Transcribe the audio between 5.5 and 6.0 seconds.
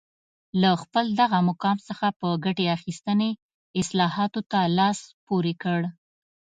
کړ